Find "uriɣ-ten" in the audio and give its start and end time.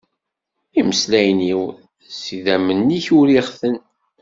3.17-3.75